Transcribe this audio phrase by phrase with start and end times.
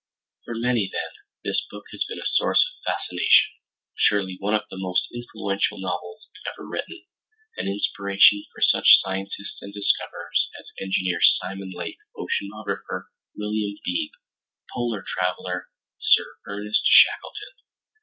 [0.45, 1.11] For many, then,
[1.43, 3.51] this book has been a source of fascination,
[3.93, 7.05] surely one of the most influential novels ever written,
[7.57, 14.09] an inspiration for such scientists and discoverers as engineer Simon Lake, oceanographer William Beebe,
[14.73, 15.67] polar traveler
[15.99, 17.53] Sir Ernest Shackleton.